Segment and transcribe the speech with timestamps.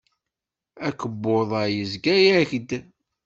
[0.87, 2.69] Akebbuḍ-a yezga-ak-d.